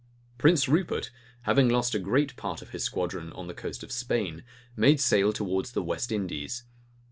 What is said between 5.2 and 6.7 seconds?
towards the West Indies.